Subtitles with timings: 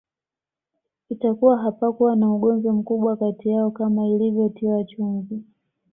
[1.09, 5.43] Itakuwa hapakuwa na ugomvi mkubwa kati yao kama ilivyotiwa chumvi